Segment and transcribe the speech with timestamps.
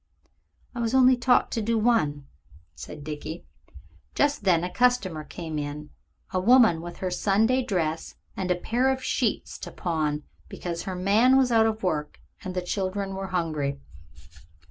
[0.73, 2.25] "I was only taught to do one,"
[2.73, 3.45] said Dickie.
[4.15, 5.91] Just then a customer came in
[6.33, 10.95] a woman with her Sunday dress and a pair of sheets to pawn because her
[10.95, 13.79] man was out of work and the children were hungry.